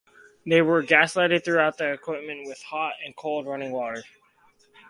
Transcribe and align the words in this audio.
They 0.47 0.63
were 0.63 0.81
gas-lighted 0.81 1.45
throughout 1.45 1.79
and 1.79 1.93
equipped 1.93 2.25
with 2.27 2.63
hot 2.63 2.95
and 3.05 3.15
cold 3.15 3.45
running 3.45 3.69
water. 3.71 4.01